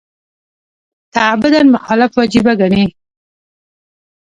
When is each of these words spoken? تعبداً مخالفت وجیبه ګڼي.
تعبداً 1.15 1.61
مخالفت 1.75 2.17
وجیبه 2.19 2.53
ګڼي. 2.61 2.85